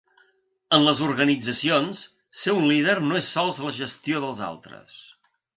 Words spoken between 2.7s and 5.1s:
líder no es sols la gestió dels altres.